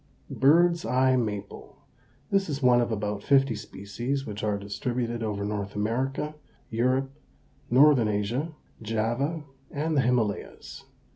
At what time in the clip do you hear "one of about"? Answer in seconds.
2.63-3.21